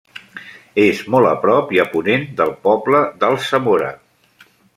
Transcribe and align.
És 0.83 1.01
molt 1.15 1.29
a 1.31 1.33
prop 1.43 1.73
i 1.77 1.81
a 1.83 1.85
ponent 1.93 2.25
del 2.41 2.55
poble 2.69 3.03
d'Alsamora. 3.21 3.93